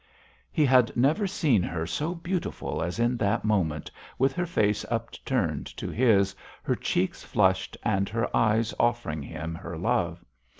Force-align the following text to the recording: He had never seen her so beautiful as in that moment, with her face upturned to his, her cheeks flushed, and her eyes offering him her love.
He 0.51 0.65
had 0.65 0.97
never 0.97 1.27
seen 1.27 1.61
her 1.61 1.85
so 1.85 2.15
beautiful 2.15 2.81
as 2.81 2.97
in 2.97 3.17
that 3.17 3.43
moment, 3.45 3.91
with 4.17 4.33
her 4.33 4.47
face 4.47 4.83
upturned 4.89 5.67
to 5.77 5.89
his, 5.91 6.35
her 6.63 6.73
cheeks 6.75 7.23
flushed, 7.23 7.77
and 7.83 8.09
her 8.09 8.27
eyes 8.35 8.73
offering 8.79 9.21
him 9.21 9.53
her 9.53 9.77
love. 9.77 10.25